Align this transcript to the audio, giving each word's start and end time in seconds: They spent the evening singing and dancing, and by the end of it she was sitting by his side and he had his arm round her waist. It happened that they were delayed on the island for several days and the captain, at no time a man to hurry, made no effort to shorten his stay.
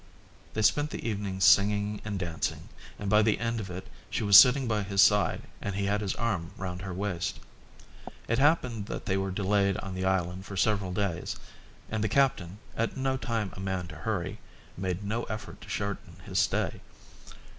They 0.55 0.63
spent 0.63 0.89
the 0.89 1.07
evening 1.07 1.39
singing 1.41 2.01
and 2.03 2.17
dancing, 2.17 2.69
and 2.97 3.07
by 3.07 3.21
the 3.21 3.37
end 3.37 3.59
of 3.59 3.69
it 3.69 3.87
she 4.09 4.23
was 4.23 4.35
sitting 4.35 4.67
by 4.67 4.81
his 4.81 4.99
side 4.99 5.43
and 5.61 5.75
he 5.75 5.85
had 5.85 6.01
his 6.01 6.15
arm 6.15 6.53
round 6.57 6.81
her 6.81 6.91
waist. 6.91 7.39
It 8.27 8.39
happened 8.39 8.87
that 8.87 9.05
they 9.05 9.15
were 9.15 9.29
delayed 9.29 9.77
on 9.77 9.93
the 9.93 10.05
island 10.05 10.47
for 10.47 10.57
several 10.57 10.91
days 10.91 11.35
and 11.91 12.03
the 12.03 12.09
captain, 12.09 12.57
at 12.75 12.97
no 12.97 13.15
time 13.15 13.51
a 13.53 13.59
man 13.59 13.85
to 13.89 13.95
hurry, 13.97 14.39
made 14.75 15.03
no 15.03 15.25
effort 15.25 15.61
to 15.61 15.69
shorten 15.69 16.15
his 16.25 16.39
stay. 16.39 16.81